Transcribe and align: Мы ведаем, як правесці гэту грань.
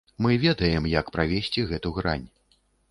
Мы 0.25 0.31
ведаем, 0.45 0.89
як 0.99 1.13
правесці 1.19 1.67
гэту 1.75 1.97
грань. 2.01 2.29